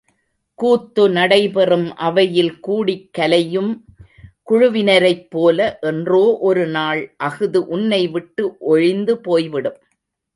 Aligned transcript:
கூத்து 0.59 1.03
நடைபெறும் 1.09 1.95
அவையில் 1.97 2.53
கூடிக்கலையும் 2.67 3.69
குழுவினரைப் 4.49 5.27
போல 5.29 5.59
என்றோ 5.81 6.23
ஒருநாள் 6.39 7.01
அஃது 7.17 7.61
உன்னைவிட்டு 7.77 8.45
ஒழிந்து 8.71 9.15
போய்விடும். 9.19 9.79